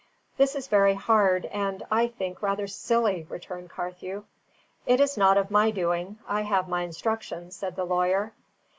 "This 0.37 0.55
is 0.55 0.65
very 0.67 0.95
hard 0.95 1.45
and, 1.45 1.83
I 1.91 2.07
think, 2.07 2.41
rather 2.41 2.65
silly," 2.65 3.27
returned 3.29 3.69
Carthew. 3.69 4.23
"It 4.87 4.99
is 4.99 5.15
not 5.15 5.37
of 5.37 5.51
my 5.51 5.69
doing. 5.69 6.17
I 6.27 6.41
have 6.41 6.67
my 6.67 6.81
instructions," 6.81 7.55
said 7.55 7.75
the 7.75 7.85
lawyer. 7.85 8.33